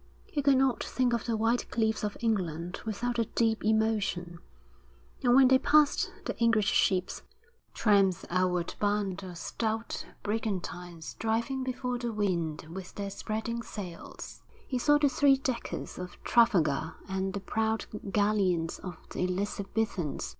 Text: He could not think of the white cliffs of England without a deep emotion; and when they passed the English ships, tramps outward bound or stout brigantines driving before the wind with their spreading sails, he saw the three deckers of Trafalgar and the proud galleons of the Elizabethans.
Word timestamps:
He 0.25 0.41
could 0.41 0.57
not 0.57 0.83
think 0.83 1.13
of 1.13 1.25
the 1.27 1.37
white 1.37 1.69
cliffs 1.69 2.03
of 2.03 2.17
England 2.21 2.81
without 2.87 3.19
a 3.19 3.25
deep 3.25 3.63
emotion; 3.63 4.39
and 5.21 5.35
when 5.35 5.47
they 5.47 5.59
passed 5.59 6.11
the 6.25 6.35
English 6.39 6.71
ships, 6.71 7.21
tramps 7.75 8.25
outward 8.31 8.73
bound 8.79 9.23
or 9.23 9.35
stout 9.35 10.07
brigantines 10.23 11.13
driving 11.19 11.61
before 11.63 11.99
the 11.99 12.11
wind 12.11 12.63
with 12.71 12.95
their 12.95 13.11
spreading 13.11 13.61
sails, 13.61 14.41
he 14.67 14.79
saw 14.79 14.97
the 14.97 15.07
three 15.07 15.37
deckers 15.37 15.99
of 15.99 16.17
Trafalgar 16.23 16.95
and 17.07 17.33
the 17.33 17.39
proud 17.39 17.85
galleons 18.11 18.79
of 18.79 18.97
the 19.11 19.23
Elizabethans. 19.25 20.29